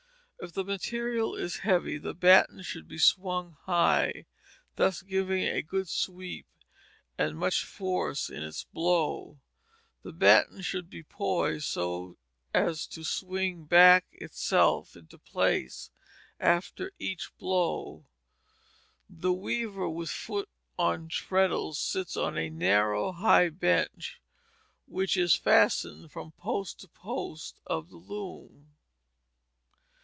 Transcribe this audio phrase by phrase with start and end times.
[0.43, 4.25] If the material is heavy, the batten should be swung high,
[4.75, 6.47] thus having a good sweep
[7.15, 9.37] and much force in its blow.
[10.01, 11.77] The batten should be so poised
[12.55, 15.91] as to swing back itself into place
[16.39, 18.05] after each blow.
[19.07, 24.19] The weaver, with foot on treadle, sits on a narrow, high bench,
[24.87, 28.69] which is fastened from post to post of the loom.